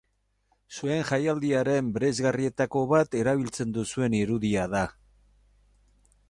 Zuen 0.77 1.03
jaialdiaren 1.09 1.91
bereizgarrietako 1.97 2.81
bat 2.95 3.19
erabiltzen 3.21 3.77
duzuen 3.77 4.17
irudia 4.23 4.65
da. 4.73 4.83